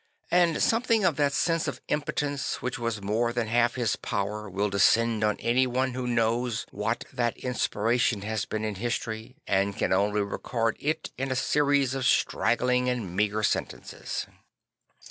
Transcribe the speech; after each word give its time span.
And 0.31 0.63
something 0.63 1.05
of 1.05 1.15
that 1.17 1.31
sense 1.31 1.67
of 1.67 1.79
impotence 1.87 2.59
which 2.59 2.79
was 2.79 3.03
more 3.03 3.31
than 3.31 3.45
half 3.45 3.75
his 3.75 3.95
power 3.95 4.49
will 4.49 4.67
descend 4.71 5.23
on 5.23 5.37
anyone 5.37 5.93
who 5.93 6.07
knows 6.07 6.65
what 6.71 7.05
that 7.13 7.37
inspiration 7.37 8.23
has 8.23 8.45
been 8.45 8.65
in 8.65 8.73
history, 8.81 9.35
and 9.45 9.77
can 9.77 9.93
only 9.93 10.21
record 10.23 10.75
it 10.79 11.11
in 11.19 11.29
a 11.31 11.35
series 11.35 11.93
of 11.93 12.07
straggling 12.07 12.89
and 12.89 13.15
meagre 13.15 13.43
sentences. 13.43 14.25